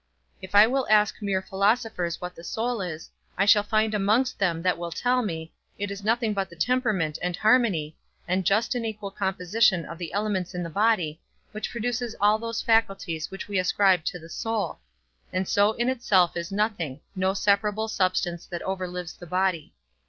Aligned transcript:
If 0.41 0.55
I 0.55 0.65
will 0.65 0.87
ask 0.89 1.21
mere 1.21 1.43
philosophers 1.43 2.19
what 2.19 2.33
the 2.33 2.43
soul 2.43 2.81
is, 2.81 3.11
I 3.37 3.45
shall 3.45 3.61
find 3.61 3.93
amongst 3.93 4.39
them 4.39 4.63
that 4.63 4.79
will 4.79 4.89
tell 4.91 5.21
me, 5.21 5.53
it 5.77 5.91
is 5.91 6.03
nothing 6.03 6.33
but 6.33 6.49
the 6.49 6.55
temperament 6.55 7.19
and 7.21 7.35
harmony, 7.35 7.95
and 8.27 8.43
just 8.43 8.73
and 8.73 8.83
equal 8.83 9.11
composition 9.11 9.85
of 9.85 9.99
the 9.99 10.11
elements 10.11 10.55
in 10.55 10.63
the 10.63 10.71
body, 10.71 11.21
which 11.51 11.69
produces 11.69 12.15
all 12.19 12.39
those 12.39 12.63
faculties 12.63 13.29
which 13.29 13.47
we 13.47 13.59
ascribe 13.59 14.03
to 14.05 14.17
the 14.17 14.27
soul; 14.27 14.79
and 15.31 15.47
so 15.47 15.73
in 15.73 15.87
itself 15.87 16.35
is 16.35 16.51
nothing, 16.51 17.01
no 17.15 17.35
separable 17.35 17.87
substance 17.87 18.47
that 18.47 18.63
overlives 18.63 19.15
the 19.15 19.27
body. 19.27 19.71